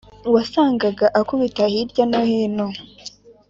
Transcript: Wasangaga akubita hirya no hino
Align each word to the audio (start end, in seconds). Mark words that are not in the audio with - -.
Wasangaga 0.33 1.05
akubita 1.19 1.63
hirya 1.73 2.03
no 2.11 2.21
hino 2.29 2.67